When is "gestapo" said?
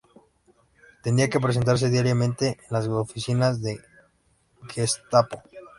4.67-5.43